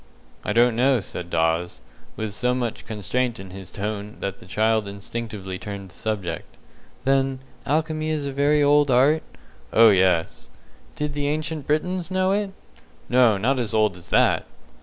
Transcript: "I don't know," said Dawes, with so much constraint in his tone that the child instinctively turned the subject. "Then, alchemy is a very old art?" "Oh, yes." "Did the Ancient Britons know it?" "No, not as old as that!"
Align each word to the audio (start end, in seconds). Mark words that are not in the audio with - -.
"I 0.43 0.51
don't 0.51 0.75
know," 0.75 0.99
said 0.99 1.29
Dawes, 1.29 1.79
with 2.15 2.33
so 2.33 2.55
much 2.55 2.87
constraint 2.87 3.39
in 3.39 3.51
his 3.51 3.69
tone 3.69 4.17
that 4.19 4.39
the 4.39 4.47
child 4.47 4.87
instinctively 4.87 5.59
turned 5.59 5.89
the 5.89 5.93
subject. 5.95 6.57
"Then, 7.03 7.37
alchemy 7.67 8.09
is 8.09 8.25
a 8.25 8.33
very 8.33 8.63
old 8.63 8.89
art?" 8.89 9.21
"Oh, 9.71 9.91
yes." 9.91 10.49
"Did 10.95 11.13
the 11.13 11.27
Ancient 11.27 11.67
Britons 11.67 12.09
know 12.09 12.31
it?" 12.31 12.49
"No, 13.09 13.37
not 13.37 13.59
as 13.59 13.75
old 13.75 13.95
as 13.95 14.09
that!" 14.09 14.47